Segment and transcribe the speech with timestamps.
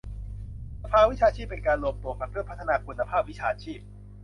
[0.81, 3.79] สภาวิชาชีพเป็นการรวมตัวกันเพื่อพัฒนาคุณภาพวิชาชีพ